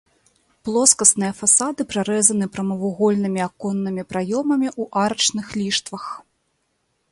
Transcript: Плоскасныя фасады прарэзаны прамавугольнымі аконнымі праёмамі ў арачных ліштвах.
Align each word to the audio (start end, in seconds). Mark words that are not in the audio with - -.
Плоскасныя 0.69 1.33
фасады 1.41 1.81
прарэзаны 1.91 2.45
прамавугольнымі 2.55 3.41
аконнымі 3.49 4.03
праёмамі 4.15 4.69
ў 4.81 5.05
арачных 5.05 5.47
ліштвах. 5.61 6.05